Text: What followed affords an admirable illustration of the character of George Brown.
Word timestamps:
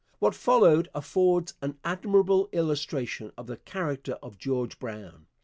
What 0.17 0.33
followed 0.33 0.89
affords 0.95 1.53
an 1.61 1.77
admirable 1.83 2.49
illustration 2.53 3.31
of 3.37 3.45
the 3.45 3.57
character 3.57 4.13
of 4.13 4.39
George 4.39 4.79
Brown. 4.79 5.27